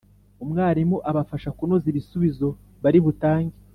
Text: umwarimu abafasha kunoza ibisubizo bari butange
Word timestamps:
umwarimu 0.43 0.97
abafasha 1.09 1.49
kunoza 1.57 1.85
ibisubizo 1.91 2.47
bari 2.83 2.99
butange 3.05 3.57